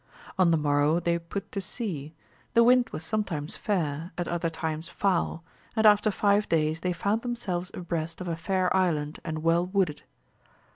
[0.39, 2.15] On the morrow they put to sea,
[2.55, 5.43] the wind was sometimes fair, at other times foul,
[5.75, 10.01] and after five days they found themselves abreast of a fair island and well wooded.